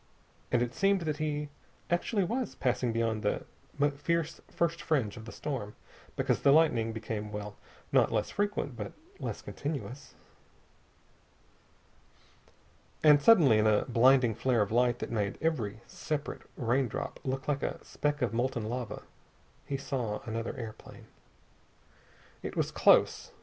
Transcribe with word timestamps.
And 0.51 0.63
it 0.63 0.73
seemed 0.73 1.01
that 1.01 1.17
he 1.17 1.49
actually 1.91 2.23
was 2.23 2.55
passing 2.55 2.91
beyond 2.91 3.21
the 3.21 3.43
first 3.97 4.41
fierce 4.47 4.75
fringe 4.79 5.15
of 5.15 5.25
the 5.25 5.31
storm, 5.31 5.75
because 6.15 6.39
the 6.41 6.51
lightning 6.51 6.91
became 6.91 7.31
well, 7.31 7.55
not 7.91 8.11
less 8.11 8.31
frequent, 8.31 8.75
but 8.75 8.93
less 9.19 9.43
continuous. 9.43 10.15
And 13.03 13.21
suddenly, 13.21 13.59
in 13.59 13.67
a 13.67 13.85
blinding 13.85 14.33
flare 14.33 14.63
of 14.63 14.71
light 14.71 14.97
that 14.97 15.11
made 15.11 15.37
every 15.39 15.81
separate 15.85 16.41
raindrop 16.57 17.19
look 17.23 17.47
like 17.47 17.61
a 17.61 17.77
speck 17.85 18.23
of 18.23 18.33
molten 18.33 18.63
metal, 18.67 19.03
he 19.67 19.77
saw 19.77 20.23
another 20.23 20.57
airplane. 20.57 21.05
It 22.41 22.57
was 22.57 22.71
close. 22.71 23.33